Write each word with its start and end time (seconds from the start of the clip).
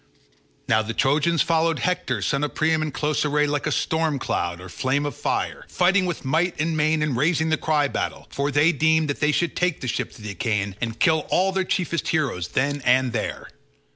Now 0.67 0.81
the 0.81 0.95
Trojans 0.95 1.43
followed 1.43 1.77
Hector 1.77 2.23
son 2.23 2.43
of 2.43 2.55
Priam 2.55 2.81
in 2.81 2.91
close 2.91 3.23
array 3.23 3.45
like 3.45 3.67
a 3.67 3.71
storm 3.71 4.17
cloud 4.17 4.59
or 4.59 4.67
flame 4.67 5.05
of 5.05 5.15
fire, 5.15 5.63
fighting 5.69 6.07
with 6.07 6.25
might 6.25 6.59
and 6.59 6.75
main 6.75 7.03
and 7.03 7.15
raising 7.15 7.49
the 7.49 7.55
cry 7.57 7.87
battle; 7.87 8.25
for 8.31 8.49
they 8.49 8.71
deemed 8.71 9.09
that 9.09 9.19
they 9.19 9.31
should 9.31 9.55
take 9.55 9.79
the 9.79 9.87
ships 9.87 10.17
of 10.17 10.23
the 10.23 10.31
Achaeans 10.31 10.73
and 10.81 10.97
kill 10.99 11.27
all 11.29 11.51
their 11.51 11.63
chiefest 11.65 12.07
heroes 12.07 12.47
then 12.47 12.81
and 12.83 13.13
there. 13.13 13.47